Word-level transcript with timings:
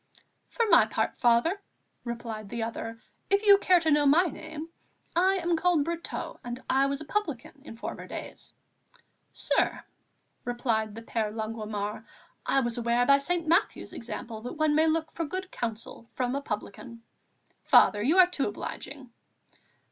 "For 0.49 0.65
my 0.67 0.87
part, 0.87 1.19
Father," 1.19 1.61
replied 2.03 2.49
the 2.49 2.63
other, 2.63 2.99
"if 3.29 3.45
you 3.45 3.59
care 3.59 3.79
to 3.81 3.91
know 3.91 4.07
my 4.07 4.23
name, 4.23 4.69
I 5.15 5.35
am 5.35 5.55
called 5.55 5.85
Brotteaux, 5.85 6.39
and 6.43 6.59
I 6.67 6.87
was 6.87 7.01
a 7.01 7.05
publican 7.05 7.61
in 7.63 7.77
former 7.77 8.07
days." 8.07 8.51
"Sir," 9.31 9.83
returned 10.43 10.95
the 10.95 11.03
Père 11.03 11.31
Longuemare, 11.31 12.03
"I 12.47 12.61
was 12.61 12.79
aware 12.79 13.05
by 13.05 13.19
St. 13.19 13.47
Matthew's 13.47 13.93
example 13.93 14.41
that 14.41 14.53
one 14.57 14.73
may 14.73 14.87
look 14.87 15.11
for 15.11 15.23
good 15.23 15.51
counsel 15.51 16.09
from 16.13 16.33
a 16.33 16.41
publican." 16.41 17.03
"Father, 17.65 18.01
you 18.01 18.17
are 18.17 18.25
too 18.27 18.47
obliging." 18.47 19.11